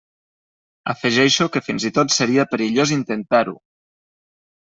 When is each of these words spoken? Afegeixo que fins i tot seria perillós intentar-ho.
Afegeixo 0.93 1.45
que 1.57 1.61
fins 1.67 1.85
i 1.89 1.91
tot 1.97 2.15
seria 2.17 2.47
perillós 2.53 2.93
intentar-ho. 2.97 3.53